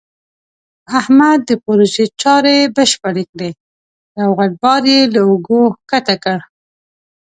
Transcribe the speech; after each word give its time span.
احمد 0.99 1.39
د 1.49 1.51
پروژې 1.63 2.05
چارې 2.21 2.55
بشپړې 2.75 3.23
کړې. 3.31 3.49
یو 4.21 4.31
غټ 4.37 4.51
بار 4.63 4.83
یې 4.93 5.01
له 5.13 5.19
اوږو 5.27 5.61
ښکته 5.75 6.15
کړ. 6.23 6.39